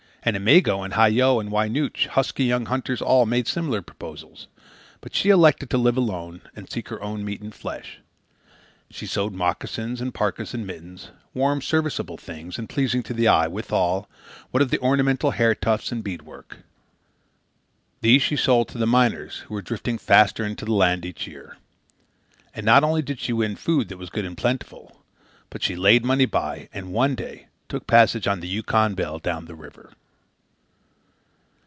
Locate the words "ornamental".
14.77-15.31